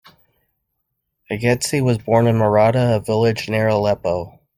[1.29, 4.39] Aygektsi was born in Marata, a village near Aleppo.